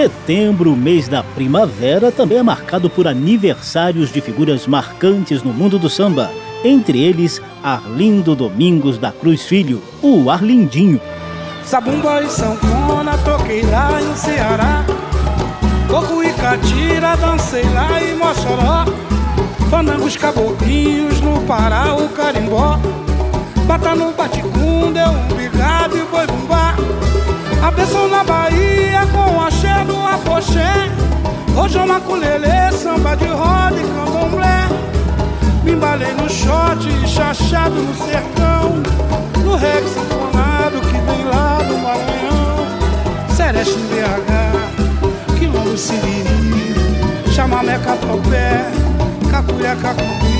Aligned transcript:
Setembro, 0.00 0.76
mês 0.76 1.08
da 1.08 1.24
primavera, 1.24 2.12
também 2.12 2.38
é 2.38 2.42
marcado 2.44 2.88
por 2.88 3.08
aniversários 3.08 4.12
de 4.12 4.20
figuras 4.20 4.64
marcantes 4.64 5.42
no 5.42 5.52
mundo 5.52 5.76
do 5.76 5.90
samba. 5.90 6.30
Entre 6.64 7.02
eles, 7.02 7.42
Arlindo 7.64 8.36
Domingos 8.36 8.96
da 8.96 9.10
Cruz 9.10 9.42
Filho, 9.42 9.82
o 10.00 10.30
Arlindinho. 10.30 11.00
Sabumba 11.64 12.22
e 12.22 12.28
sanfona, 12.28 13.18
toquei 13.24 13.62
lá 13.62 14.00
em 14.00 14.14
Ceará. 14.14 14.84
Coco 15.88 16.22
e 16.22 16.32
catira, 16.34 17.16
dancei 17.16 17.64
lá 17.70 18.00
em 18.00 18.14
Mossoró. 18.14 18.84
Fanangos 19.68 20.16
caboclinhos 20.16 21.20
no 21.20 21.42
Pará, 21.42 21.92
o 21.96 22.08
carimbó. 22.10 22.78
Bata 23.66 23.96
no 23.96 24.12
baticum, 24.12 24.92
deu 24.92 25.08
um 25.08 25.34
bigado 25.34 25.98
e 25.98 26.04
boi 26.04 26.24
bumbá. 26.28 26.76
A 27.60 28.06
na 28.08 28.22
Bahia 28.22 29.00
com 29.12 29.42
axé 29.42 29.57
afoxé 30.38 30.90
Rojão 31.54 31.86
maculelê, 31.86 32.70
samba 32.72 33.16
de 33.16 33.26
roda 33.26 33.74
e 33.76 33.82
candomblé. 33.82 34.68
Me 35.64 35.72
embalei 35.72 36.12
no 36.14 36.30
shot, 36.30 36.78
chachado 37.08 37.74
no 37.74 37.94
sertão. 37.96 38.80
No 39.44 39.56
reggae 39.56 39.88
sinfonado 39.88 40.80
que 40.80 40.92
vem 40.92 41.24
lá 41.24 41.58
do 41.66 41.78
Maranhão. 41.78 43.34
Sereste 43.34 43.74
em 43.76 43.86
BH, 43.88 45.36
quilombo 45.36 45.76
siriri. 45.76 47.32
Chamamé, 47.34 47.76
catopé, 47.78 48.70
cacuia, 49.32 49.74
cacubi. 49.74 50.38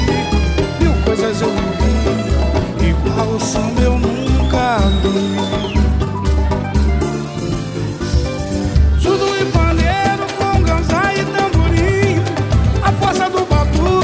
Mil 0.78 0.92
coisas 1.05 1.40
eu 1.40 1.50
vivi, 1.50 2.90
igual 2.90 3.27
o 3.27 3.40
samba 3.40 3.80
eu 3.80 3.98
nunca 3.98 4.78
vi 5.02 5.77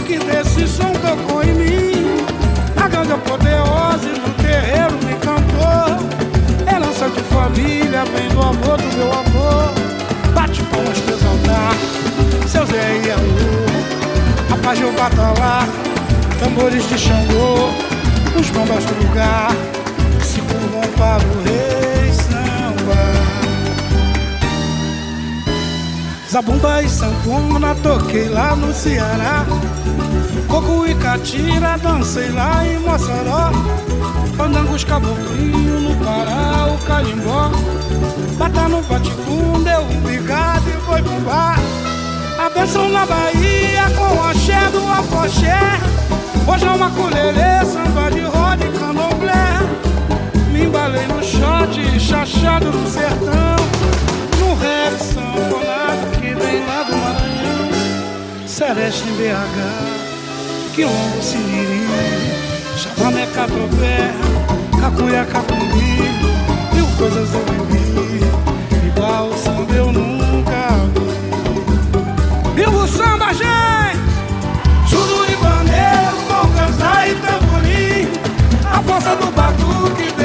que 0.04 0.18
desse 0.18 0.68
som 0.68 0.92
tocou 0.92 1.42
em 1.42 1.54
mim. 1.54 2.26
A 2.76 2.88
ganga 2.88 3.16
poderosa 3.18 4.08
no 4.08 4.34
terreiro 4.34 4.92
me 5.04 5.14
cantou. 5.14 6.14
Herança 6.70 7.08
de 7.08 7.20
família, 7.34 8.04
vem 8.04 8.28
do 8.28 8.40
avô 8.40 8.76
do 8.76 8.96
meu 8.96 9.12
avô 9.12 9.72
Bate 10.34 10.62
palmas 10.64 10.98
pra 11.00 11.14
exaltar 11.14 11.74
Seu 12.48 12.66
Zé 12.66 13.00
e 13.04 13.10
Alô 13.10 14.52
A 14.52 14.56
paz 14.56 14.78
de 14.78 14.84
batalhar 14.86 15.68
Tambores 16.40 16.88
de 16.88 16.98
Xangô 16.98 17.70
Os 18.38 18.50
bombas 18.50 18.84
do 18.84 19.06
lugar. 19.06 19.50
Se 20.22 20.40
curvam 20.40 20.82
para 20.96 21.22
o 21.22 21.42
rei 21.44 21.63
Zabumba 26.34 26.82
e 26.82 26.88
sanfona 26.88 27.76
toquei 27.76 28.28
lá 28.28 28.56
no 28.56 28.74
Ceará. 28.74 29.46
Coco 30.48 30.84
e 30.84 30.92
catira, 30.96 31.78
dancei 31.78 32.28
lá 32.32 32.66
em 32.66 32.76
Mossoró. 32.80 33.52
Fandangos 34.36 34.82
caboclinho 34.82 35.78
no 35.78 36.04
Pará, 36.04 36.66
o 36.74 36.78
carimbó. 36.88 37.52
Bata 38.36 38.68
no 38.68 38.82
baticum, 38.82 39.62
deu 39.62 39.82
um 39.82 40.00
bigado 40.00 40.68
e 40.70 40.72
foi 40.84 41.02
pro 41.02 41.20
bar 41.20 41.56
na 42.90 43.06
Bahia 43.06 43.84
com 43.96 44.16
o 44.16 44.24
axé 44.24 44.58
do 44.72 44.84
afoxé. 44.90 45.78
Hoje 46.52 46.66
é 46.66 46.70
uma 46.70 46.90
colherê, 46.90 47.64
samba 47.64 48.10
de 48.10 48.22
roda 48.22 48.64
e 48.64 48.72
candomblé. 48.76 49.60
Me 50.50 50.64
embalei 50.64 51.06
no 51.06 51.22
shot, 51.22 52.00
chachado 52.00 52.72
no 52.72 52.90
sertão. 52.90 53.54
No 54.40 54.54
rap 54.56 54.98
sanfonado 54.98 56.03
lá 56.66 56.82
do 56.82 56.96
Maranhão 56.96 58.46
Celeste 58.46 59.04
em 59.08 59.16
BH 59.16 60.04
quilombo, 60.74 61.22
siriri 61.22 61.86
Chamamé, 62.76 63.26
catopé, 63.26 64.12
cacuia, 64.80 65.24
cacumbi 65.26 66.10
Mil 66.72 66.86
coisas 66.98 67.32
eu 67.32 67.64
vivi 67.66 68.20
Igual 68.88 69.28
o 69.28 69.38
samba 69.38 69.74
eu 69.74 69.92
nunca 69.92 70.68
vi 72.54 72.60
Viva 72.62 72.76
o 72.76 72.88
samba, 72.88 73.32
gente! 73.32 73.98
Juro 74.88 75.24
e 75.30 75.36
bandeiro, 75.36 76.16
congas 76.28 76.76
e 77.08 77.14
tamborim 77.22 78.08
A 78.70 78.82
força 78.82 79.14
do 79.16 79.30
batuque 79.30 80.23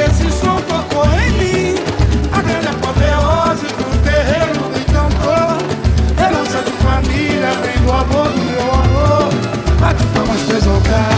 palmas 10.59 10.81
pra 10.83 10.97
exaltar 10.97 11.09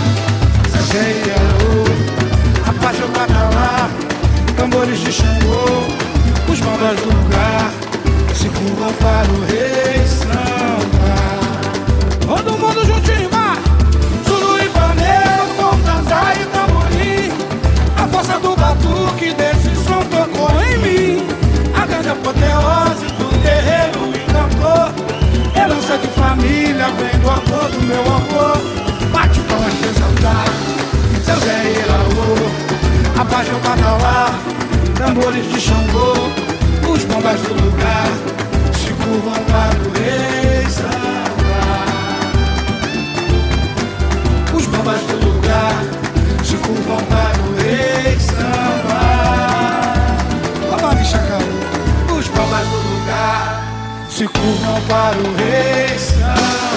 Sageia 0.71 1.35
o 1.59 2.69
A 2.69 2.73
paz 2.73 2.99
eu 2.99 3.07
lá. 3.07 3.89
Tambores 4.55 4.99
de 4.99 5.11
Xangô 5.11 5.85
Os 6.49 6.59
bandas 6.59 6.99
do 7.01 7.07
lugar. 7.07 7.71
Se 8.33 8.49
curvam 8.49 8.93
para 8.93 9.31
o 9.31 9.45
rei 9.45 10.05
samba. 10.07 11.25
Todo 12.25 12.57
mundo 12.57 12.85
juntinho, 12.85 13.29
vai! 13.29 13.57
E 14.63 14.69
com 15.57 15.77
dança 15.81 16.33
e 16.39 16.45
tamborim. 16.45 17.31
A 17.97 18.07
força 18.07 18.39
do 18.39 18.55
batuque 18.55 19.33
desse 19.33 19.75
som 19.83 20.03
tocou 20.05 20.49
em 20.61 20.77
mim. 20.77 21.27
A 21.75 21.85
grande 21.85 22.09
apoteose 22.09 23.05
do 23.17 23.29
guerreiro 23.41 24.11
encantou 24.15 25.11
Herança 25.55 25.97
de 25.97 26.07
família 26.07 26.87
vem 26.97 27.19
do 27.19 27.29
avô 27.29 27.67
do 27.67 27.81
meu 27.85 28.01
avô 28.01 28.30
De 35.49 35.59
Xangô 35.59 36.13
Os 36.91 37.03
bombas 37.05 37.41
do 37.41 37.53
lugar 37.53 38.07
Se 38.73 38.89
curvam 38.93 39.43
para 39.45 39.77
o 39.77 39.91
rei 39.97 40.65
samba 40.69 41.61
Os 44.53 44.65
bombas 44.67 45.01
do 45.01 45.15
lugar 45.25 45.75
Se 46.43 46.55
curvam 46.57 46.97
para 47.05 47.41
o 47.41 47.55
rei 47.55 48.19
samba 48.19 49.01
Vamos, 50.69 51.07
Chacaú 51.07 52.17
Os 52.17 52.27
bombas 52.27 52.67
do 52.67 52.75
lugar 52.75 53.61
se 54.09 54.27
curvam 54.27 54.81
para 54.87 55.17
o 55.17 55.35
rei 55.35 55.97
samba. 55.97 56.70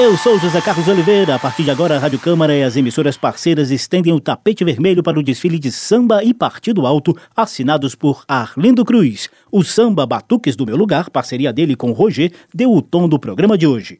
Eu 0.00 0.16
sou 0.16 0.38
José 0.38 0.62
Carlos 0.62 0.88
Oliveira. 0.88 1.34
A 1.34 1.38
partir 1.38 1.62
de 1.62 1.70
agora, 1.70 1.94
a 1.94 1.98
Rádio 1.98 2.18
Câmara 2.18 2.56
e 2.56 2.62
as 2.62 2.74
emissoras 2.74 3.18
parceiras 3.18 3.70
estendem 3.70 4.14
o 4.14 4.18
tapete 4.18 4.64
vermelho 4.64 5.02
para 5.02 5.20
o 5.20 5.22
desfile 5.22 5.58
de 5.58 5.70
samba 5.70 6.24
e 6.24 6.32
partido 6.32 6.86
alto, 6.86 7.14
assinados 7.36 7.94
por 7.94 8.24
Arlindo 8.26 8.82
Cruz. 8.82 9.28
O 9.52 9.62
samba 9.62 10.06
Batuques 10.06 10.56
do 10.56 10.64
Meu 10.64 10.74
Lugar, 10.74 11.10
parceria 11.10 11.52
dele 11.52 11.76
com 11.76 11.92
Roger, 11.92 12.32
deu 12.52 12.72
o 12.72 12.80
tom 12.80 13.06
do 13.10 13.18
programa 13.18 13.58
de 13.58 13.66
hoje. 13.66 13.98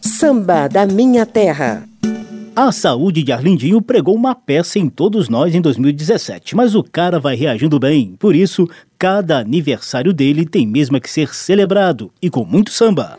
Samba 0.00 0.66
da 0.66 0.84
Minha 0.84 1.24
Terra. 1.24 1.88
A 2.56 2.72
saúde 2.72 3.22
de 3.22 3.30
Arlindinho 3.30 3.80
pregou 3.80 4.16
uma 4.16 4.34
peça 4.34 4.80
em 4.80 4.88
todos 4.88 5.28
nós 5.28 5.54
em 5.54 5.60
2017, 5.60 6.56
mas 6.56 6.74
o 6.74 6.82
cara 6.82 7.20
vai 7.20 7.36
reagindo 7.36 7.78
bem. 7.78 8.16
Por 8.18 8.34
isso, 8.34 8.68
cada 8.98 9.38
aniversário 9.38 10.12
dele 10.12 10.44
tem 10.44 10.66
mesmo 10.66 11.00
que 11.00 11.08
ser 11.08 11.32
celebrado 11.32 12.10
e 12.20 12.28
com 12.28 12.44
muito 12.44 12.72
samba. 12.72 13.16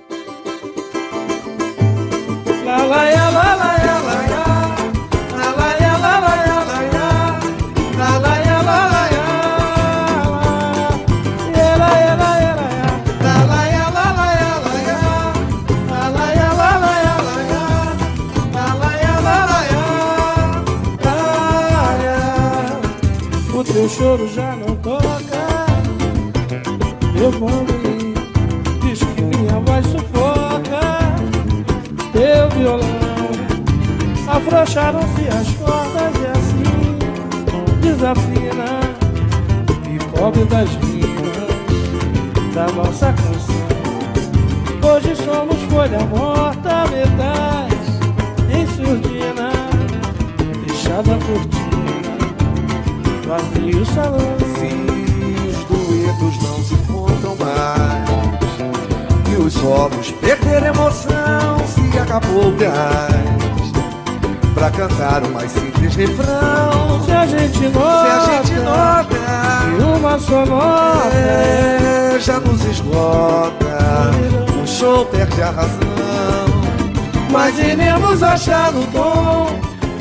O 23.59 23.63
teu 23.63 23.89
choro 23.89 24.25
já 24.29 24.55
não 24.55 24.73
toca. 24.77 25.05
Eu 27.13 27.31
mando 27.39 27.78
Afrouxaram-se 34.39 35.27
as 35.27 35.53
cordas 35.55 36.13
e 36.15 36.25
assim 36.27 36.97
Desafina 37.81 38.79
E 39.85 39.99
pobre 40.17 40.45
das 40.45 40.69
rimas 40.69 42.53
Da 42.53 42.67
nossa 42.71 43.13
canção. 43.13 43.59
Hoje 44.81 45.13
somos 45.17 45.61
folha 45.63 45.99
morta, 46.05 46.85
metais 46.87 47.73
Em 48.49 48.65
surdina 48.67 49.51
Deixada 50.65 51.17
cortina 51.25 51.69
Vazio 53.27 53.85
salão 53.87 54.39
os 55.49 55.65
duetos 55.65 56.43
não 56.43 56.63
se 56.63 56.73
encontram 56.75 57.35
mais 57.35 58.09
E 59.31 59.35
os 59.35 59.53
solos 59.53 60.11
perderam 60.11 60.67
emoção 60.67 61.59
Se 61.67 61.99
acabou 61.99 62.47
o 62.47 62.55
gás 62.55 63.68
Pra 64.59 64.69
cantar 64.71 65.23
o 65.23 65.29
mais 65.29 65.49
simples 65.53 65.95
refrão. 65.95 67.01
Se 67.05 67.11
a 67.13 67.25
gente 67.25 67.61
nota 67.69 68.03
Se 68.03 68.11
a 68.11 68.43
gente 68.43 68.59
nota 68.59 69.15
E 69.79 69.97
uma 69.97 70.19
só 70.19 70.45
nota 70.45 71.15
é, 71.15 72.19
Já 72.19 72.41
nos 72.41 72.65
esgota. 72.65 74.11
O 74.61 74.67
show 74.67 75.05
perde 75.05 75.41
a 75.41 75.51
razão. 75.51 75.79
Mas 77.31 77.57
iremos 77.57 78.21
achar 78.21 78.73
no 78.73 78.85
tom 78.87 79.47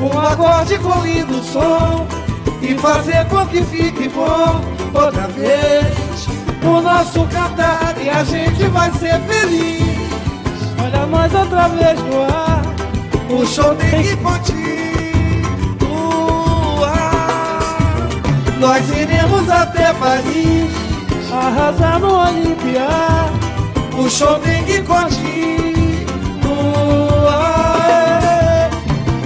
Um 0.01 0.19
acorde 0.19 0.77
com 0.79 1.03
lindo 1.03 1.41
som 1.45 2.05
E 2.61 2.75
fazer 2.79 3.27
com 3.27 3.47
que 3.47 3.63
fique 3.63 4.09
bom 4.09 4.61
Outra 4.93 5.29
vez 5.29 6.27
O 6.65 6.81
nosso 6.81 7.25
cantar 7.27 7.95
E 8.03 8.11
a 8.11 8.25
gente 8.25 8.67
vai 8.67 8.91
ser 8.91 9.21
feliz. 9.21 9.87
Olha 10.83 11.07
nós 11.07 11.33
outra 11.33 11.69
vez 11.69 12.01
no 12.03 12.23
ar 12.23 12.48
O 13.39 13.47
show 13.47 13.73
tem 13.77 14.03
que 14.03 14.17
continuar 14.17 14.59
Nós 18.59 18.91
iremos 18.91 19.49
até 19.49 19.93
Paris 19.93 20.73
Arrasar 21.33 22.01
no 22.01 22.17
Olimpia 22.17 22.89
O 23.97 24.11
show 24.11 24.41
tem 24.41 24.65
que 24.65 24.83
continuar 24.83 25.21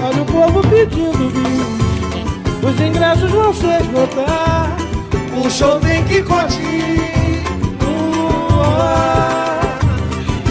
Olha 0.04 0.20
o 0.20 0.26
povo 0.26 0.60
pedindo 0.68 1.30
bis 1.32 2.70
Os 2.70 2.80
ingressos 2.82 3.30
vão 3.30 3.54
se 3.54 3.66
esgotar. 3.66 4.76
O 5.42 5.48
show 5.50 5.80
tem 5.80 6.04
que 6.04 6.22
continuar 6.22 6.52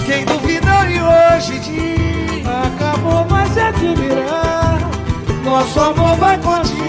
Quem 0.08 0.26
duvida 0.26 0.90
e 0.90 1.00
hoje 1.00 1.60
diz 1.60 2.01
se 3.54 3.62
admirar 3.62 4.80
Nosso 5.44 5.80
amor 5.82 6.18
vai 6.18 6.38
continuar 6.38 6.82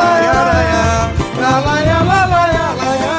Laia, 0.00 0.32
laia, 0.50 0.84
la, 1.40 1.52
laia, 1.66 1.98
la, 2.10 2.20
laia, 2.34 2.66
laia. 2.80 3.16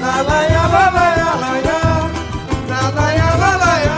La, 0.00 0.14
laia, 0.28 0.62
la, 0.74 0.84
laia, 0.96 1.30
laia. 1.42 1.80
La, 2.70 2.80
laia, 2.96 3.28
la, 3.42 3.50
laia. 3.62 3.96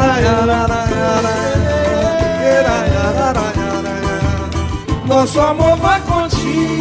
Laia, 0.00 0.34
la, 0.50 0.60
laia, 0.72 1.10
laia. 1.26 1.58
Laia, 2.68 3.06
laia. 3.84 4.16
Nosso 5.06 5.40
amor 5.40 5.76
vai 5.78 6.00
continuar 6.02 6.77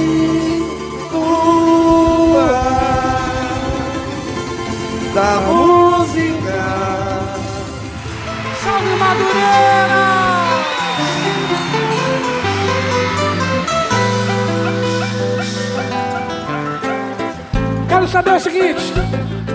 saber 18.27 18.35
o 18.35 18.39
seguinte: 18.39 18.94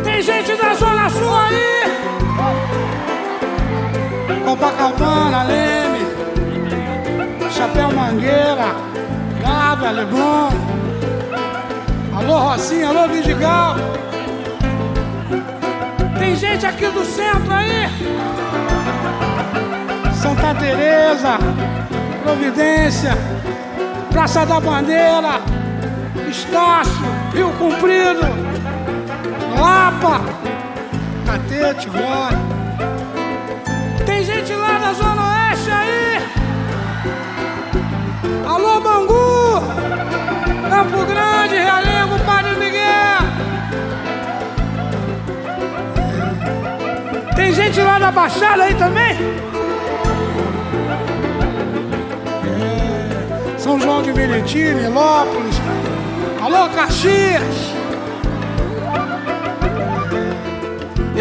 tem 0.02 0.22
gente 0.22 0.54
da 0.56 0.74
Zona 0.74 1.10
Sul 1.10 1.34
aí? 1.36 1.82
Copacabana, 4.44 5.44
Leme, 5.44 6.06
Chapéu 7.50 7.92
Mangueira, 7.92 8.74
Gávea, 9.40 9.90
Leblon. 9.90 10.48
Alô, 12.16 12.38
Rocinha, 12.38 12.88
alô, 12.88 13.08
Vidigal. 13.08 13.76
Tem 16.18 16.36
gente 16.36 16.66
aqui 16.66 16.86
do 16.86 17.04
centro 17.04 17.52
aí? 17.52 17.88
Santa 20.14 20.54
Teresa, 20.54 21.38
Providência, 22.22 23.12
Praça 24.10 24.46
da 24.46 24.60
Bandeira, 24.60 25.40
Estácio, 26.28 26.92
Rio 27.34 27.50
Comprido, 27.58 28.41
Lapa, 30.02 30.20
Catete, 31.24 31.88
Glória. 31.88 32.38
Tem 34.04 34.24
gente 34.24 34.52
lá 34.52 34.78
na 34.80 34.92
Zona 34.94 35.22
Oeste 35.22 35.70
aí? 35.70 36.18
Alô, 38.44 38.80
Bangu, 38.80 39.62
Campo 40.68 41.04
Grande, 41.06 41.54
Realengo, 41.54 42.18
Padre 42.26 42.56
Miguel. 42.56 43.22
Tem 47.36 47.52
gente 47.52 47.80
lá 47.80 48.00
na 48.00 48.10
Baixada 48.10 48.64
aí 48.64 48.74
também? 48.74 49.16
É, 53.54 53.58
São 53.58 53.78
João 53.78 54.02
de 54.02 54.12
Meriti, 54.12 54.74
Nilópolis. 54.74 55.60
Alô, 56.40 56.68
Caxias. 56.70 57.71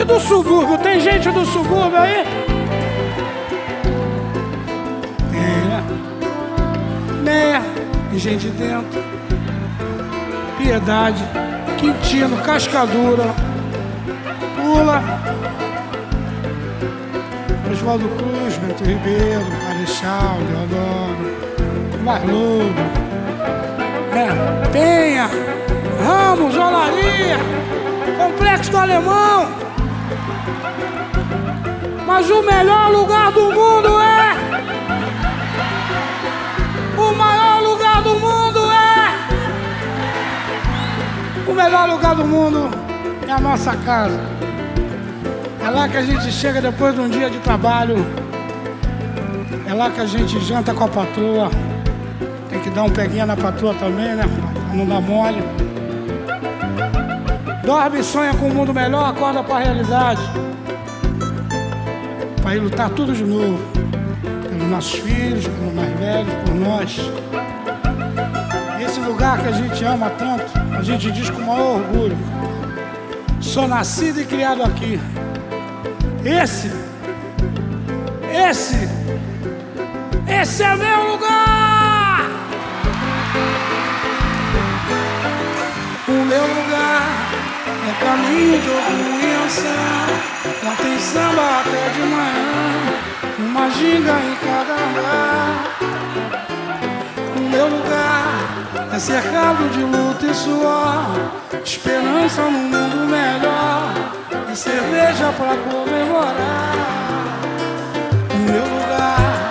E 0.01 0.03
do 0.03 0.19
subúrbio? 0.19 0.79
Tem 0.79 0.99
gente 0.99 1.29
do 1.29 1.45
subúrbio 1.45 1.99
aí? 1.99 2.25
Tem, 5.29 5.65
né? 5.69 5.83
Né? 7.23 7.63
Gente 8.15 8.47
dentro. 8.47 9.03
Piedade, 10.57 11.23
Quintino, 11.77 12.35
Cascadura, 12.37 13.25
Pula, 14.55 15.03
Oswaldo 17.71 18.09
Cruz, 18.09 18.57
Bento 18.57 18.83
Ribeiro, 18.83 19.45
Marechal, 19.63 20.37
Deodoro, 20.47 22.03
Marludo, 22.03 22.81
é, 24.15 24.67
Penha, 24.71 25.29
Ramos, 26.03 26.55
Olaria, 26.55 27.37
Complexo 28.17 28.71
do 28.71 28.77
Alemão. 28.79 29.70
Mas 32.13 32.29
o 32.29 32.43
melhor 32.43 32.91
lugar 32.91 33.31
do 33.31 33.45
mundo 33.45 33.97
é. 34.01 34.35
O 36.97 37.15
maior 37.15 37.61
lugar 37.63 38.03
do 38.03 38.19
mundo 38.19 38.59
é. 38.69 39.17
O 41.49 41.53
melhor 41.53 41.89
lugar 41.89 42.13
do 42.13 42.25
mundo 42.25 42.69
é 43.25 43.31
a 43.31 43.39
nossa 43.39 43.77
casa. 43.77 44.19
É 45.65 45.69
lá 45.69 45.87
que 45.87 45.95
a 45.95 46.01
gente 46.01 46.29
chega 46.33 46.59
depois 46.59 46.93
de 46.93 46.99
um 46.99 47.07
dia 47.07 47.29
de 47.29 47.39
trabalho. 47.39 48.05
É 49.65 49.73
lá 49.73 49.89
que 49.89 50.01
a 50.01 50.05
gente 50.05 50.37
janta 50.41 50.73
com 50.73 50.83
a 50.83 50.89
patroa. 50.89 51.49
Tem 52.49 52.59
que 52.59 52.69
dar 52.71 52.83
um 52.83 52.89
peguinha 52.89 53.25
na 53.25 53.37
patroa 53.37 53.73
também, 53.75 54.15
né? 54.15 54.25
Pra 54.27 54.75
não 54.75 54.85
dar 54.85 54.99
mole. 54.99 55.41
Dorme 57.63 57.99
e 58.01 58.03
sonha 58.03 58.33
com 58.33 58.47
um 58.47 58.53
mundo 58.53 58.73
melhor, 58.73 59.09
acorda 59.09 59.41
pra 59.41 59.59
realidade. 59.59 60.50
Pra 62.41 62.55
ir 62.55 62.59
lutar 62.59 62.89
tudo 62.89 63.13
de 63.13 63.23
novo. 63.23 63.59
Pelos 64.49 64.67
nossos 64.67 64.99
filhos, 64.99 65.47
pelos 65.47 65.73
mais 65.73 65.99
velhos, 65.99 66.33
por 66.45 66.55
nós. 66.55 66.99
Esse 68.83 68.99
lugar 68.99 69.41
que 69.41 69.47
a 69.47 69.51
gente 69.51 69.83
ama 69.85 70.09
tanto, 70.09 70.51
a 70.77 70.81
gente 70.81 71.11
diz 71.11 71.29
com 71.29 71.41
o 71.41 71.45
maior 71.45 71.75
orgulho. 71.75 72.17
Sou 73.39 73.67
nascido 73.67 74.21
e 74.21 74.25
criado 74.25 74.63
aqui. 74.63 74.99
Esse, 76.23 76.71
esse, 78.49 78.87
esse 80.41 80.63
é 80.63 80.75
meu 80.75 81.11
lugar! 81.11 82.29
O 86.07 86.11
meu 86.11 86.41
lugar 86.41 87.31
é 87.89 88.05
caminho 88.05 88.61
de 88.61 88.69
orgulho 88.69 89.21
e 90.61 90.67
anção. 90.67 90.69
Não 90.69 90.75
tem 90.75 90.99
samba 90.99 91.61
até 91.61 91.89
de 91.89 92.01
manhã. 92.01 93.11
Uma 93.39 93.69
ginga 93.71 94.13
em 94.13 94.35
cada 94.35 94.73
andar. 94.73 95.77
O 97.35 97.39
meu 97.49 97.67
lugar 97.67 98.91
é 98.93 98.99
cercado 98.99 99.69
de 99.69 99.83
luta 99.83 100.25
e 100.25 100.33
suor, 100.33 101.05
esperança 101.63 102.41
num 102.43 102.51
mundo 102.51 103.07
melhor 103.09 103.93
e 104.51 104.55
cerveja 104.55 105.31
pra 105.37 105.55
comemorar. 105.55 106.75
O 108.33 108.37
meu 108.37 108.63
lugar 108.63 109.49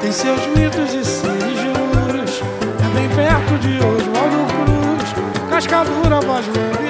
tem 0.00 0.12
seus 0.12 0.46
mitos 0.48 0.94
e 0.94 1.00
de 1.00 1.68
luz, 1.68 2.42
é 2.84 2.94
bem 2.94 3.08
perto 3.08 3.58
de 3.58 3.78
Oswaldo 3.78 4.46
Cruz, 4.52 5.48
Cascadura, 5.50 6.20
Voz 6.20 6.46
Virajá. 6.46 6.89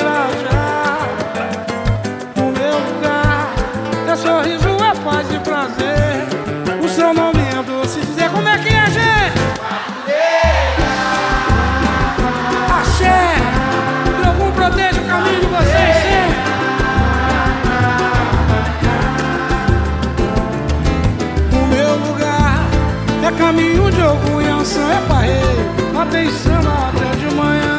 Tem 26.21 26.31
samba 26.33 26.89
até 26.89 27.17
de 27.17 27.35
manhã, 27.35 27.79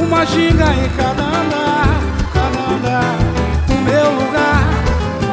uma 0.00 0.26
ginga 0.26 0.74
em 0.74 0.88
cada 0.96 1.22
andar, 1.22 2.00
cada 2.32 2.74
andar. 2.74 3.14
O 3.70 3.74
meu 3.82 4.10
lugar 4.10 4.64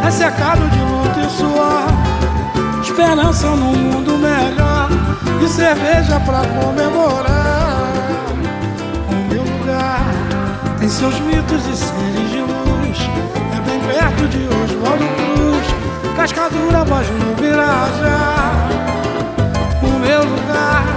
é 0.06 0.12
cercado 0.12 0.62
de 0.70 0.80
luta 0.82 1.20
e 1.20 1.30
suor, 1.32 1.88
esperança 2.84 3.48
num 3.48 3.74
mundo 3.74 4.20
melhor 4.20 4.90
e 5.44 5.48
cerveja 5.48 6.20
pra 6.20 6.42
comemorar. 6.62 7.88
O 9.10 9.34
meu 9.34 9.42
lugar 9.42 10.06
tem 10.78 10.90
seus 10.90 11.20
mitos 11.22 11.66
e 11.66 11.75
seres 11.75 12.30
de 12.30 12.40
luz, 12.40 13.00
é 13.58 13.62
bem 13.68 13.80
perto 13.80 14.28
de 14.28 14.46
Oswaldo 14.46 15.06
Cruz, 15.16 16.16
Cascadura, 16.16 16.86
voz 16.86 17.08
no 17.10 17.34
Birajá. 17.42 18.70
O 19.82 20.00
meu 20.00 20.24
lugar 20.24 20.90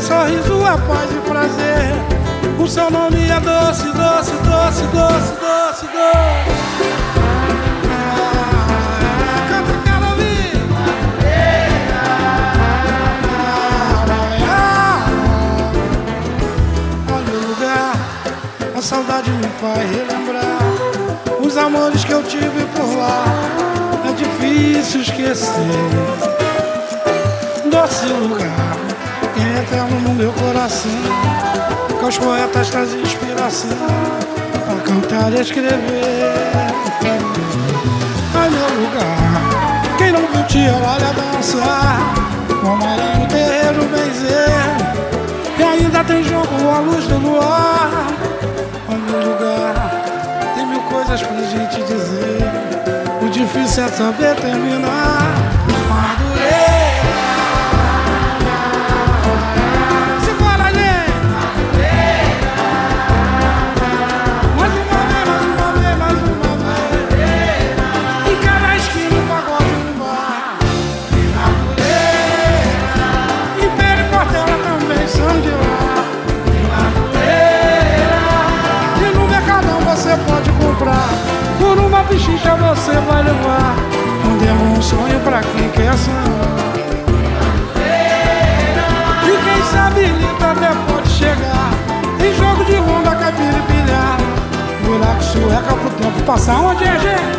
é 0.00 0.02
sorriso, 0.02 0.66
é 0.66 0.78
paz 0.88 1.10
e 1.10 1.28
prazer. 1.28 1.92
O 2.58 2.66
seu 2.66 2.90
nome 2.90 3.28
é 3.28 3.38
doce, 3.38 3.84
doce, 3.92 4.32
doce, 4.32 4.82
doce, 4.86 5.32
doce, 5.34 5.86
doce. 5.86 6.40
A 18.74 18.82
saudade 18.82 19.30
me 19.30 19.46
faz 19.60 19.90
relembrar 19.90 20.58
os 21.44 21.54
amores 21.58 22.02
que 22.02 22.12
eu 22.12 22.22
tive 22.22 22.64
por 22.74 22.96
lá. 22.96 23.24
É 24.08 24.12
difícil 24.12 25.02
esquecer. 25.02 25.52
Doce 27.70 28.06
lugar, 28.06 28.89
eterno 29.60 30.00
no 30.00 30.14
meu 30.14 30.32
coração. 30.32 30.90
Que 31.98 32.04
os 32.04 32.18
poetas 32.18 32.70
trazem 32.70 33.00
inspiração 33.02 33.70
para 34.66 34.80
cantar 34.82 35.32
e 35.32 35.40
escrever. 35.40 36.32
Ai 38.34 38.48
meu 38.48 38.68
lugar, 38.80 39.98
quem 39.98 40.12
não 40.12 40.26
viu 40.28 40.42
tia 40.46 40.72
olha 40.72 41.12
dançar, 41.12 41.98
como 42.62 42.82
era 42.82 43.18
no 43.18 43.26
terreiro 43.26 43.84
benzer. 43.88 44.50
E 45.58 45.62
ainda 45.62 46.04
tem 46.04 46.24
jogo 46.24 46.70
à 46.74 46.78
luz 46.78 47.06
do 47.06 47.18
luar. 47.18 47.90
Ai 48.88 48.98
meu 49.10 49.32
lugar, 49.32 50.54
tem 50.54 50.66
mil 50.66 50.80
coisas 50.82 51.22
pra 51.22 51.42
gente 51.42 51.82
dizer. 51.82 52.40
O 53.20 53.28
difícil 53.28 53.84
é 53.84 53.88
saber 53.88 54.34
terminar. 54.36 55.59
Sueca 95.22 95.74
pro 95.74 95.90
tempo 95.90 96.22
passar 96.24 96.60
onde 96.60 96.84
é 96.84 96.98
gente. 96.98 97.38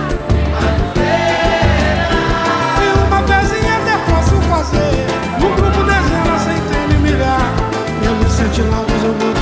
E 2.79 3.07
uma 3.07 3.21
pezinha 3.23 3.75
até 3.77 3.97
posso 4.09 4.35
fazer. 4.49 5.07
No 5.39 5.49
grupo 5.55 5.83
dezena, 5.83 6.39
centena 6.39 6.93
e 6.93 6.97
milhar. 6.97 7.53
Pelo 8.01 8.29
sete 8.29 8.61
lados 8.61 9.03
eu 9.03 9.13
vou 9.13 9.33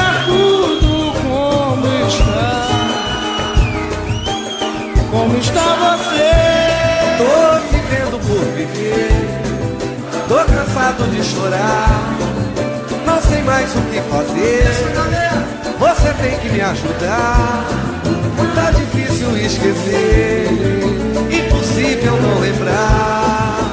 deixar 0.00 0.24
tudo 0.24 1.12
como 1.22 1.86
está. 2.08 2.68
Como 5.10 5.36
está 5.38 5.60
você? 5.60 6.32
Tô 7.18 7.32
vivendo 7.76 8.16
por 8.26 8.44
viver, 8.54 9.10
tô 10.28 10.36
cansado 10.36 11.04
de 11.10 11.22
chorar. 11.22 12.16
Não 13.04 13.20
sei 13.22 13.42
mais 13.42 13.74
o 13.74 13.80
que 13.82 14.00
fazer. 14.02 14.64
Você 15.78 16.12
tem 16.22 16.38
que 16.38 16.48
me 16.50 16.60
ajudar. 16.60 17.66
Tá 18.54 18.70
difícil 18.72 19.36
esquecer, 19.36 20.48
impossível 21.30 22.20
não 22.20 22.40
lembrar. 22.40 23.70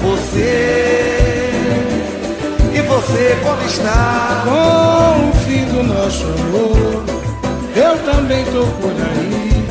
Você 0.00 1.05
você 3.16 3.36
como 3.42 3.62
está? 3.62 4.42
Com 4.44 5.30
o 5.30 5.32
fim 5.44 5.64
do 5.66 5.82
nosso 5.82 6.24
amor, 6.24 7.02
eu 7.74 7.98
também 8.12 8.44
tô 8.44 8.66
por 8.80 8.92
aí. 8.92 9.64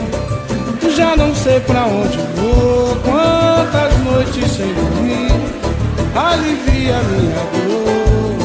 Já 0.96 1.16
não 1.16 1.36
sei 1.36 1.60
pra 1.60 1.86
onde 1.86 2.18
vou, 2.36 2.96
quantas 3.04 3.98
noites 4.00 4.52
sem 4.52 4.74
dormir, 4.74 5.32
alivia 6.16 6.98
minha 7.04 7.36
dor 7.68 8.36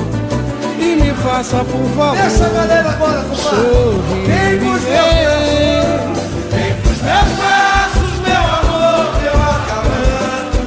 e 0.78 0.97
me 0.97 1.14
faça 1.23 1.64
por 1.64 1.85
favor. 1.97 2.16
Deixa 2.16 2.47
a 2.47 2.49
galera 2.49 2.90
agora, 2.90 3.25
Sorrir. 3.35 4.26
Vem 4.26 4.59
pros 4.59 4.83
meus 4.83 5.14
braços, 5.23 6.19
vem 6.50 6.75
pros 6.75 7.00
meus 7.00 7.30
braços, 7.38 8.12
meu 8.26 8.42
amor, 8.59 9.21
meu 9.23 9.35
acalanto. 9.35 10.59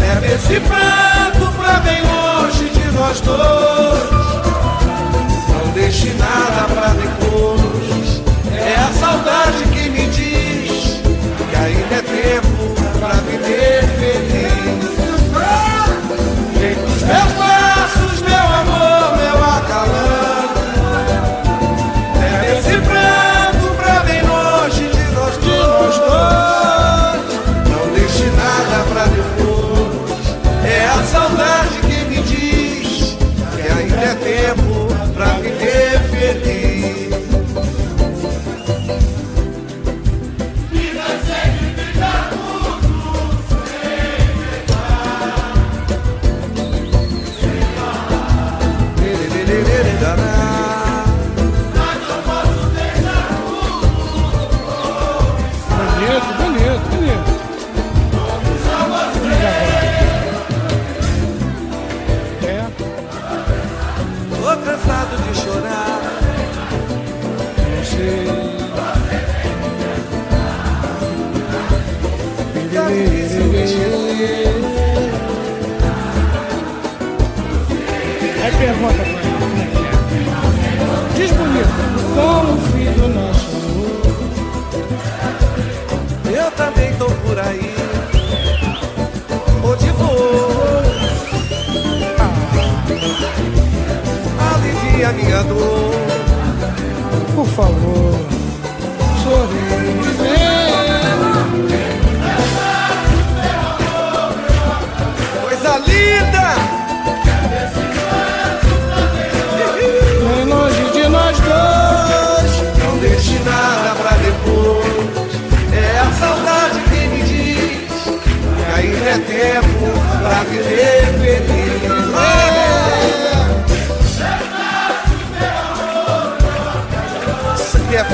Leva 0.00 0.26
esse 0.26 0.60
pranto 0.60 1.03
dois. 3.20 4.10
Não 5.48 5.72
deixe 5.72 6.12
nada 6.14 6.74
pra 6.74 6.83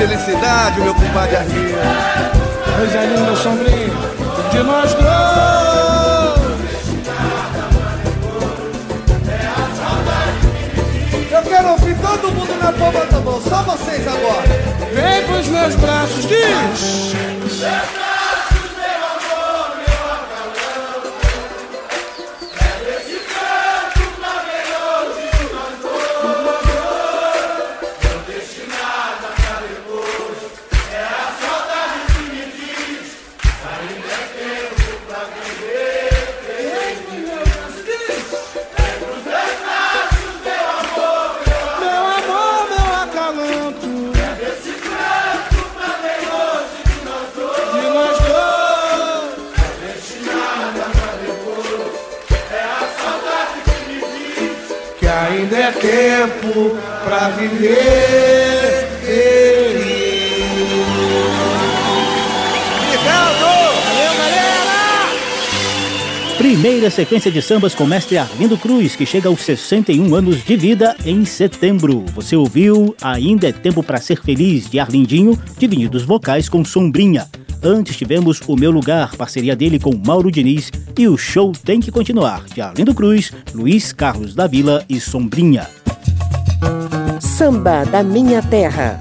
felicidade, 0.07 0.81
meu 0.81 0.95
compadre 0.95 1.35
Arminho. 1.35 1.77
Coisa 2.75 3.05
linda, 3.05 3.35
sombrinha. 3.35 3.93
De 4.51 4.63
nós 4.63 4.93
dois. 4.95 5.11
Eu 11.31 11.41
quero 11.43 11.69
ouvir 11.69 11.95
todo 11.97 12.31
mundo 12.33 12.63
na 12.63 12.71
palma 12.73 13.05
da 13.05 13.19
mão, 13.19 13.41
só 13.41 13.61
vocês 13.61 14.07
agora. 14.07 14.47
Vem 14.91 15.23
pros 15.27 15.47
meus 15.47 15.75
braços, 15.75 16.27
diz. 16.27 18.00
Pra 57.03 57.29
viver 57.29 58.87
feliz. 59.03 60.01
Obrigado! 62.85 63.45
Valeu, 63.85 64.13
galera! 64.17 65.09
Primeira 66.37 66.89
sequência 66.89 67.31
de 67.31 67.41
sambas 67.41 67.73
com 67.73 67.85
mestre 67.85 68.17
Arlindo 68.17 68.57
Cruz, 68.57 68.95
que 68.95 69.05
chega 69.05 69.29
aos 69.29 69.41
61 69.41 70.13
anos 70.15 70.43
de 70.43 70.55
vida 70.55 70.95
em 71.05 71.25
setembro. 71.25 72.05
Você 72.13 72.35
ouviu 72.35 72.95
Ainda 73.01 73.49
é 73.49 73.51
Tempo 73.51 73.83
para 73.83 73.99
Ser 73.99 74.21
Feliz, 74.21 74.69
de 74.69 74.79
Arlindinho, 74.79 75.37
divididos 75.57 76.03
vocais 76.03 76.49
com 76.49 76.63
Sombrinha. 76.63 77.27
Antes 77.63 77.95
tivemos 77.95 78.41
O 78.47 78.55
Meu 78.55 78.71
Lugar, 78.71 79.15
parceria 79.15 79.55
dele 79.55 79.79
com 79.79 79.95
Mauro 79.95 80.31
Diniz, 80.31 80.71
e 80.97 81.07
O 81.07 81.15
Show 81.15 81.51
Tem 81.51 81.79
Que 81.79 81.91
Continuar, 81.91 82.43
de 82.45 82.59
Arlindo 82.59 82.93
Cruz, 82.93 83.31
Luiz 83.53 83.93
Carlos 83.93 84.33
da 84.33 84.47
Vila 84.47 84.83
e 84.89 84.99
Sombrinha. 84.99 85.80
Samba 87.19 87.83
da 87.85 88.03
Minha 88.03 88.41
Terra. 88.41 88.99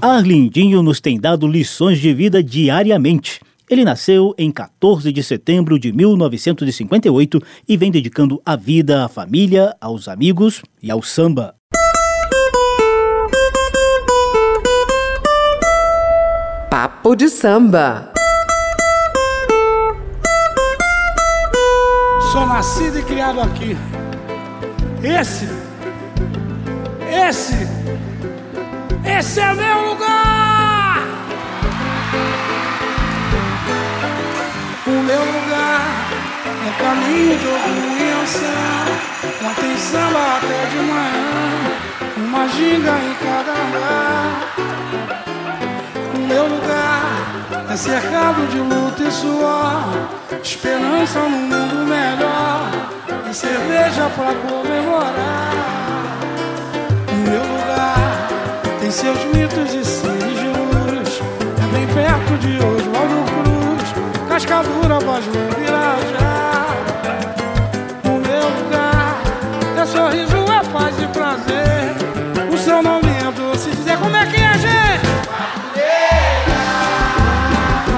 Arlindinho 0.00 0.82
nos 0.82 1.00
tem 1.00 1.20
dado 1.20 1.46
lições 1.46 2.00
de 2.00 2.12
vida 2.12 2.42
diariamente. 2.42 3.40
Ele 3.70 3.84
nasceu 3.84 4.34
em 4.36 4.50
14 4.50 5.12
de 5.12 5.22
setembro 5.22 5.78
de 5.78 5.92
1958 5.92 7.40
e 7.68 7.76
vem 7.76 7.90
dedicando 7.90 8.42
a 8.44 8.56
vida 8.56 9.04
à 9.04 9.08
família, 9.08 9.74
aos 9.80 10.08
amigos 10.08 10.60
e 10.82 10.90
ao 10.90 11.02
samba. 11.02 11.54
Papo 16.68 17.14
de 17.14 17.28
samba. 17.28 18.12
Sou 22.32 22.46
nascido 22.46 22.98
e 22.98 23.02
criado 23.02 23.40
aqui. 23.40 23.76
Esse, 25.02 25.46
esse, 27.12 27.68
esse 29.04 29.40
é 29.40 29.54
meu 29.54 29.90
lugar. 29.90 31.02
O 34.86 34.90
meu 34.90 35.20
lugar 35.20 36.08
é 36.66 36.82
caminho 36.82 37.38
de 37.38 37.46
orientação. 37.46 38.82
Lá 39.42 39.54
tem 39.60 39.76
samba 39.76 40.36
até 40.36 40.66
de 40.70 40.76
manhã, 40.76 41.50
uma 42.16 42.48
ginga 42.48 42.92
em 42.98 43.14
cada 43.14 43.52
andar. 43.52 44.54
O 46.14 46.18
meu 46.18 46.46
lugar 46.46 47.12
é 47.70 47.76
cercado 47.76 48.46
de 48.48 48.58
luta 48.58 49.02
e 49.02 49.10
suor, 49.10 49.84
esperança 50.42 51.20
num 51.20 51.30
mundo 51.30 51.86
melhor 51.86 52.70
e 53.30 53.34
cerveja 53.34 54.10
pra 54.16 54.34
comemorar. 54.34 55.51
Seus 58.92 59.24
mitos 59.34 59.72
e 59.74 59.84
siglos, 59.84 61.20
é 61.62 61.66
bem 61.72 61.86
perto 61.88 62.38
de 62.38 62.56
Oswaldo 62.58 63.24
Cruz, 63.32 64.28
Cascadura, 64.28 64.98
Voz 65.00 65.24
Virajá. 65.24 66.66
O 68.04 68.18
meu 68.20 68.64
lugar 68.64 69.22
é 69.80 69.86
sorrir 69.86 70.32
paz 70.72 70.98
e 71.00 71.06
prazer. 71.08 72.01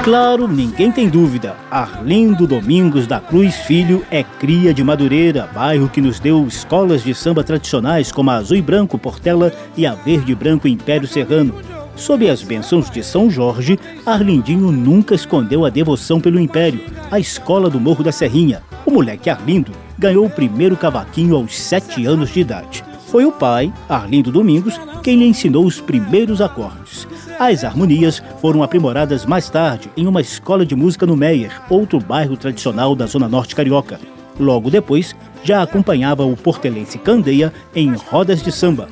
Claro, 0.04 0.46
ninguém 0.46 0.92
tem 0.92 1.08
dúvida. 1.08 1.56
Arlindo 1.70 2.46
Domingos 2.46 3.06
da 3.06 3.20
Cruz 3.20 3.54
Filho 3.54 4.04
é 4.10 4.22
cria 4.22 4.74
de 4.74 4.84
Madureira, 4.84 5.48
bairro 5.54 5.88
que 5.88 5.98
nos 5.98 6.20
deu 6.20 6.46
escolas 6.46 7.02
de 7.02 7.14
samba 7.14 7.42
tradicionais 7.42 8.12
como 8.12 8.28
a 8.28 8.34
Azul 8.34 8.58
e 8.58 8.60
Branco 8.60 8.98
Portela 8.98 9.50
e 9.74 9.86
a 9.86 9.94
Verde 9.94 10.32
e 10.32 10.34
Branco 10.34 10.68
Império 10.68 11.08
Serrano. 11.08 11.54
Sob 11.96 12.28
as 12.28 12.42
bênçãos 12.42 12.90
de 12.90 13.02
São 13.02 13.30
Jorge, 13.30 13.78
Arlindinho 14.04 14.70
nunca 14.70 15.14
escondeu 15.14 15.64
a 15.64 15.70
devoção 15.70 16.20
pelo 16.20 16.38
Império, 16.38 16.84
a 17.10 17.18
escola 17.18 17.70
do 17.70 17.80
Morro 17.80 18.04
da 18.04 18.12
Serrinha. 18.12 18.60
O 18.84 18.90
moleque 18.90 19.30
Arlindo 19.30 19.72
ganhou 19.98 20.26
o 20.26 20.30
primeiro 20.30 20.76
cavaquinho 20.76 21.34
aos 21.34 21.58
sete 21.58 22.04
anos 22.04 22.28
de 22.28 22.40
idade. 22.40 22.84
Foi 23.06 23.24
o 23.24 23.32
pai, 23.32 23.72
Arlindo 23.88 24.30
Domingos, 24.30 24.78
quem 25.02 25.16
lhe 25.16 25.24
ensinou 25.24 25.64
os 25.64 25.80
primeiros 25.80 26.42
acordes. 26.42 27.08
As 27.38 27.64
harmonias 27.64 28.22
foram 28.40 28.62
aprimoradas 28.62 29.26
mais 29.26 29.50
tarde 29.50 29.90
em 29.96 30.06
uma 30.06 30.20
escola 30.20 30.64
de 30.64 30.76
música 30.76 31.04
no 31.04 31.16
Meier, 31.16 31.50
outro 31.68 31.98
bairro 31.98 32.36
tradicional 32.36 32.94
da 32.94 33.06
Zona 33.06 33.28
Norte 33.28 33.56
Carioca. 33.56 33.98
Logo 34.38 34.70
depois, 34.70 35.14
já 35.42 35.62
acompanhava 35.62 36.24
o 36.24 36.36
portelense 36.36 36.98
Candeia 36.98 37.52
em 37.74 37.92
rodas 37.94 38.42
de 38.42 38.52
samba. 38.52 38.88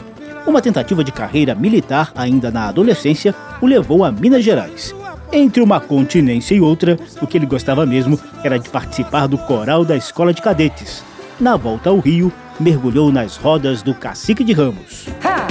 Uma 0.47 0.61
tentativa 0.61 1.05
de 1.05 1.13
carreira 1.13 1.55
militar 1.55 2.13
ainda 2.17 2.51
na 2.51 2.69
adolescência 2.69 3.35
o 3.61 3.67
levou 3.67 4.05
a 4.05 4.11
Minas 4.11 4.45
Gerais. 4.45 4.95
Entre 5.33 5.63
uma 5.63 5.81
continência 5.81 6.55
e 6.55 6.61
outra, 6.61 6.99
o 7.23 7.27
que 7.27 7.39
ele 7.39 7.47
gostava 7.47 7.87
mesmo 7.87 8.19
era 8.43 8.59
de 8.59 8.69
participar 8.69 9.29
do 9.29 9.39
coral 9.39 9.85
da 9.85 9.97
escola 9.97 10.35
de 10.35 10.43
cadetes. 10.43 11.03
Na 11.41 11.57
volta 11.57 11.91
ao 11.91 11.99
Rio, 12.01 12.31
mergulhou 12.61 13.11
nas 13.11 13.37
rodas 13.37 13.83
do 13.83 13.95
Cacique 13.95 14.45
de 14.45 14.53
Ramos. 14.53 15.07
Ha! 15.25 15.42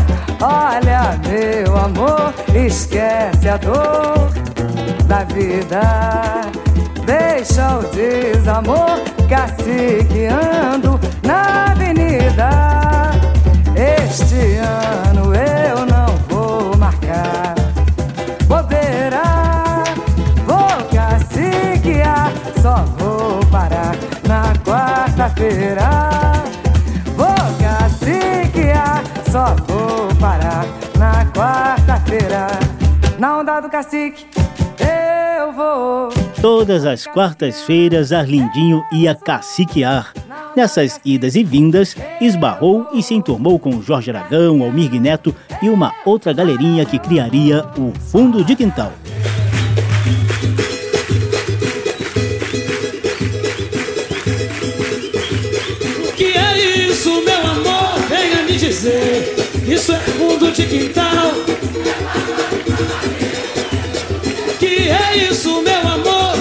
Olha, 0.43 1.19
meu 1.29 1.77
amor, 1.77 2.33
esquece 2.55 3.47
a 3.47 3.57
dor 3.57 4.31
da 5.05 5.23
vida. 5.25 5.81
Deixa 7.05 7.77
o 7.77 7.83
desamor 7.91 8.99
caciqueando 9.29 10.99
na 11.23 11.71
avenida. 11.71 12.49
Este 13.75 14.57
ano 14.57 15.31
eu 15.35 15.85
não 15.85 16.07
vou 16.27 16.75
marcar 16.75 17.53
bobeira. 18.47 19.21
Vou 20.47 20.67
caciquear, 20.91 22.31
só 22.59 22.83
vou 22.97 23.45
parar 23.51 23.95
na 24.27 24.53
quarta-feira. 24.65 25.89
Vou 27.15 27.35
caciquear, 27.59 29.03
só 29.31 29.55
vou 29.67 29.90
parar 30.21 30.67
na 30.99 31.25
quarta-feira. 31.31 32.47
Na 33.17 33.39
onda 33.39 33.59
do 33.59 33.69
cacique, 33.69 34.27
eu 34.79 35.51
vou. 35.51 36.09
Todas 36.39 36.85
as 36.85 37.07
quartas-feiras, 37.07 38.11
Arlindinho 38.11 38.83
ia 38.91 39.15
caciquear. 39.15 40.13
Nessas 40.55 41.01
idas 41.03 41.35
e 41.35 41.43
vindas, 41.43 41.95
esbarrou 42.19 42.87
e 42.93 43.01
se 43.01 43.15
enturmou 43.15 43.57
com 43.57 43.81
Jorge 43.81 44.11
Aragão, 44.11 44.61
Almir 44.61 44.91
Neto 45.01 45.35
e 45.59 45.69
uma 45.69 45.91
outra 46.05 46.31
galerinha 46.31 46.85
que 46.85 46.99
criaria 46.99 47.65
o 47.75 47.91
Fundo 47.99 48.43
de 48.43 48.55
Quintal. 48.55 48.93
O 56.07 56.13
que 56.13 56.37
é 56.37 56.87
isso, 56.87 57.09
meu 57.23 57.47
amor? 57.47 57.99
Venha 58.07 58.43
me 58.43 58.57
dizer. 58.57 59.40
Isso 59.71 59.93
é 59.93 59.99
fundo 59.99 60.51
de 60.51 60.65
quintal. 60.65 61.31
Que 64.59 64.89
é 64.89 65.29
isso, 65.31 65.61
meu 65.61 65.79
amor? 65.79 66.35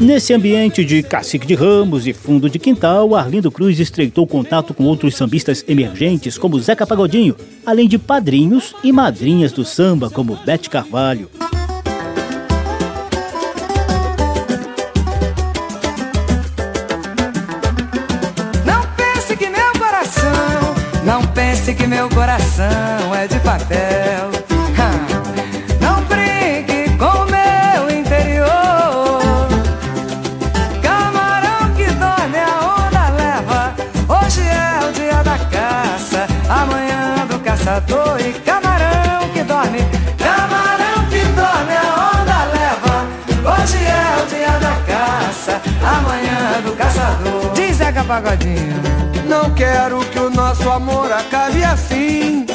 Nesse 0.00 0.32
ambiente 0.32 0.82
de 0.82 1.02
cacique 1.02 1.46
de 1.46 1.54
ramos 1.54 2.06
e 2.06 2.14
fundo 2.14 2.48
de 2.48 2.58
quintal, 2.58 3.14
Arlindo 3.14 3.50
Cruz 3.50 3.78
estreitou 3.78 4.26
contato 4.26 4.72
com 4.72 4.84
outros 4.84 5.14
sambistas 5.14 5.62
emergentes 5.68 6.38
como 6.38 6.58
Zeca 6.58 6.86
Pagodinho, 6.86 7.36
além 7.66 7.86
de 7.86 7.98
padrinhos 7.98 8.74
e 8.82 8.90
madrinhas 8.90 9.52
do 9.52 9.66
samba 9.66 10.08
como 10.08 10.34
Bete 10.46 10.70
Carvalho. 10.70 11.28
Pense 21.68 21.74
que 21.74 21.86
meu 21.86 22.08
coração 22.08 23.14
é 23.14 23.26
de 23.26 23.38
papel. 23.40 24.30
Não 25.80 26.02
brinque 26.04 26.96
com 26.96 27.26
meu 27.26 27.98
interior. 27.98 29.48
Camarão 30.82 31.70
que 31.76 31.84
dorme, 31.84 32.38
a 32.38 32.86
onda 32.86 33.08
leva. 33.10 33.74
Hoje 34.08 34.40
é 34.48 34.88
o 34.88 34.92
dia 34.92 35.22
da 35.22 35.38
caça, 35.38 36.26
amanhã 36.48 37.26
do 37.26 37.38
caçador. 37.40 38.18
E 38.20 38.32
camarão 38.40 39.28
que 39.34 39.42
dorme, 39.42 39.80
camarão 40.16 41.04
que 41.10 41.22
dorme, 41.36 41.74
a 41.76 42.12
onda 42.14 42.44
leva. 42.56 43.06
Hoje 43.52 43.78
é 43.84 44.22
o 44.22 44.26
dia 44.26 44.58
da 44.58 44.74
caça, 44.86 45.60
amanhã 45.82 46.62
do 46.64 46.72
caçador. 46.76 47.52
Diz 47.54 47.76
Zeca 47.76 48.04
Pagodinho. 48.04 49.17
Não 49.28 49.50
quero 49.50 49.98
que 50.06 50.18
o 50.18 50.30
nosso 50.30 50.68
amor 50.70 51.12
acabe 51.12 51.62
assim. 51.62 52.46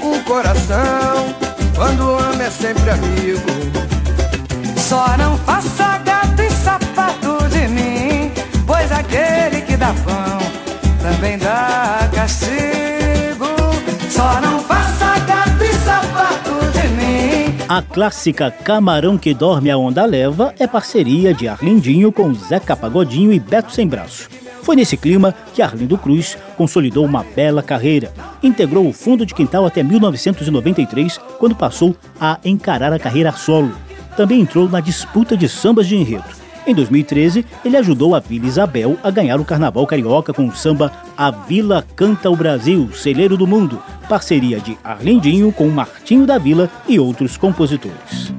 Um 0.00 0.22
coração, 0.22 1.34
quando 1.74 2.08
ama 2.10 2.44
é 2.44 2.50
sempre 2.50 2.90
amigo. 2.90 3.50
Só 4.76 5.16
não 5.18 5.36
faça 5.38 5.98
gato 5.98 6.42
e 6.42 6.50
sapato 6.50 7.48
de 7.48 7.66
mim, 7.66 8.30
pois 8.66 8.92
aquele 8.92 9.62
que 9.62 9.76
dá 9.76 9.92
pão 10.04 10.38
também 11.02 11.36
dá 11.38 12.08
castigo. 12.14 13.46
Só 14.10 14.40
não 14.40 14.60
faça 14.60 15.18
gato 15.26 15.64
e 15.64 15.74
sapato 15.74 16.70
de 16.72 16.88
mim. 16.88 17.58
A 17.68 17.82
clássica 17.82 18.48
Camarão 18.48 19.18
que 19.18 19.34
Dorme 19.34 19.72
a 19.72 19.76
Onda 19.76 20.04
Leva 20.06 20.54
é 20.56 20.68
parceria 20.68 21.34
de 21.34 21.48
Arlindinho 21.48 22.12
com 22.12 22.32
Zeca 22.32 22.76
Pagodinho 22.76 23.32
e 23.32 23.40
Beto 23.40 23.72
Sem 23.72 23.88
Braço. 23.88 24.28
Foi 24.62 24.76
nesse 24.76 24.96
clima 24.96 25.34
que 25.54 25.62
Arlindo 25.62 25.96
Cruz 25.96 26.36
consolidou 26.56 27.04
uma 27.04 27.24
bela 27.24 27.62
carreira. 27.62 28.12
Integrou 28.42 28.86
o 28.86 28.92
fundo 28.92 29.24
de 29.24 29.34
quintal 29.34 29.66
até 29.66 29.82
1993, 29.82 31.18
quando 31.38 31.54
passou 31.54 31.96
a 32.20 32.38
encarar 32.44 32.92
a 32.92 32.98
carreira 32.98 33.32
solo. 33.32 33.72
Também 34.16 34.40
entrou 34.40 34.68
na 34.68 34.80
disputa 34.80 35.36
de 35.36 35.48
sambas 35.48 35.86
de 35.86 35.96
enredo. 35.96 36.40
Em 36.66 36.74
2013, 36.74 37.44
ele 37.64 37.76
ajudou 37.76 38.14
a 38.14 38.20
Vila 38.20 38.46
Isabel 38.46 38.98
a 39.02 39.10
ganhar 39.10 39.40
o 39.40 39.44
Carnaval 39.44 39.86
Carioca 39.86 40.32
com 40.32 40.46
o 40.46 40.54
samba 40.54 40.92
A 41.16 41.30
Vila 41.30 41.84
Canta 41.96 42.30
o 42.30 42.36
Brasil, 42.36 42.90
Celeiro 42.92 43.36
do 43.36 43.46
Mundo, 43.46 43.82
parceria 44.08 44.60
de 44.60 44.76
Arlindinho 44.84 45.50
com 45.52 45.68
Martinho 45.68 46.26
da 46.26 46.36
Vila 46.36 46.70
e 46.86 46.98
outros 47.00 47.36
compositores. 47.36 48.32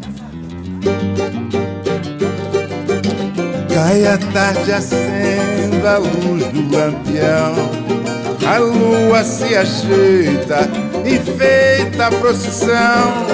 Cai 3.73 4.05
a 4.05 4.17
tarde, 4.17 4.71
acende 4.71 5.70
a 5.86 5.98
luz 5.98 6.46
do 6.48 6.76
lampião. 6.76 7.56
A 8.46 8.58
lua 8.58 9.24
se 9.24 9.56
ajeita, 9.56 10.67
enfeita 11.06 12.08
a 12.08 12.12
procissão. 12.12 13.26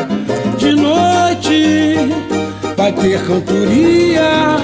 De 0.57 0.73
noite 0.73 1.97
vai 2.75 2.91
ter 2.93 3.25
cantoria. 3.25 4.57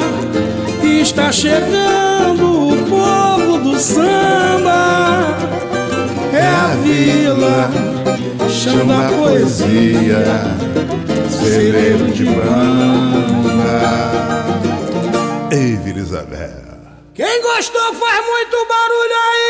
E 0.83 1.01
está 1.01 1.31
chegando 1.31 2.69
o 2.69 2.77
povo 2.89 3.57
do 3.59 3.79
samba. 3.79 5.37
É 6.33 6.45
a 6.45 6.75
vila, 6.83 7.69
chama 8.49 9.07
a 9.07 9.09
poesia, 9.09 10.23
Celeiro 11.29 12.07
de 12.11 12.25
banda. 12.25 13.53
Ei, 15.51 15.79
Isabel. 15.95 16.72
Quem 17.15 17.43
gostou 17.43 17.93
faz 17.93 18.25
muito 18.25 18.57
barulho 18.67 19.13
aí! 19.29 19.43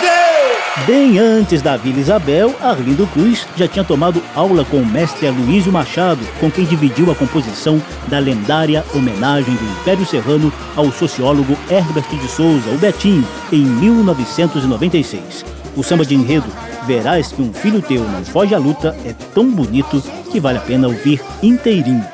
Gente! 0.00 0.86
Bem 0.86 1.18
antes 1.18 1.60
da 1.62 1.76
Vila 1.76 1.98
Isabel, 1.98 2.54
Arlindo 2.60 3.08
Cruz 3.08 3.44
já 3.56 3.66
tinha 3.66 3.84
tomado 3.84 4.22
aula 4.36 4.64
com 4.64 4.76
o 4.76 4.86
mestre 4.86 5.26
Aloysio 5.26 5.72
Machado, 5.72 6.24
com 6.38 6.48
quem 6.48 6.64
dividiu 6.64 7.10
a 7.10 7.14
composição 7.16 7.82
da 8.06 8.20
lendária 8.20 8.84
homenagem 8.94 9.52
do 9.56 9.80
Império 9.80 10.06
Serrano 10.06 10.52
ao 10.76 10.92
sociólogo 10.92 11.58
Herbert 11.68 12.08
de 12.08 12.28
Souza, 12.28 12.70
o 12.70 12.78
Betinho, 12.78 13.26
em 13.50 13.64
1996. 13.64 15.44
O 15.76 15.82
samba 15.82 16.04
de 16.04 16.14
enredo 16.14 16.52
Verás 16.86 17.32
que 17.32 17.40
um 17.40 17.52
filho 17.52 17.80
teu 17.80 18.04
não 18.04 18.22
foge 18.24 18.54
à 18.54 18.58
luta 18.58 18.94
é 19.06 19.14
tão 19.34 19.50
bonito 19.50 20.02
que 20.30 20.38
vale 20.38 20.58
a 20.58 20.60
pena 20.60 20.86
ouvir 20.86 21.20
inteirinho. 21.42 22.04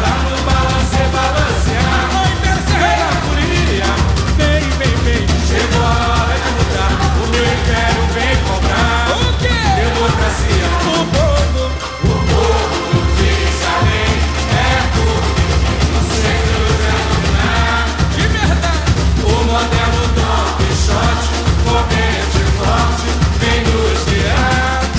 Bye. 0.00 0.27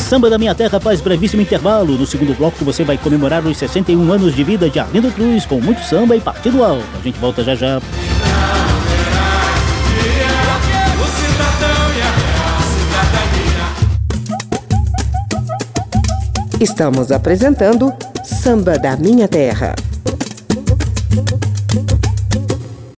Samba 0.09 0.27
da 0.27 0.39
Minha 0.39 0.55
Terra 0.55 0.79
faz 0.79 1.01
brevíssimo 1.01 1.43
intervalo. 1.43 1.95
No 1.95 2.07
segundo 2.07 2.35
bloco 2.35 2.65
você 2.65 2.83
vai 2.83 2.97
comemorar 2.97 3.45
os 3.45 3.55
61 3.55 4.11
anos 4.11 4.33
de 4.33 4.43
vida 4.43 4.67
de 4.67 4.79
Arlindo 4.79 5.11
Cruz 5.11 5.45
com 5.45 5.61
muito 5.61 5.83
samba 5.83 6.15
e 6.15 6.19
partido 6.19 6.63
alto. 6.63 6.83
A 6.99 7.03
gente 7.03 7.19
volta 7.19 7.43
já 7.43 7.53
já. 7.53 7.79
Estamos 16.59 17.11
apresentando 17.11 17.93
Samba 18.23 18.79
da 18.79 18.97
Minha 18.97 19.27
Terra. 19.27 19.75